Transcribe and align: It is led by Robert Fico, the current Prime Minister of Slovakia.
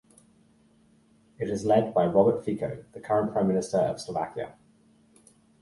It 1.37 1.47
is 1.47 1.63
led 1.63 1.93
by 1.93 2.07
Robert 2.07 2.43
Fico, 2.43 2.85
the 2.93 2.99
current 2.99 3.33
Prime 3.33 3.47
Minister 3.47 3.77
of 3.77 4.01
Slovakia. 4.01 4.53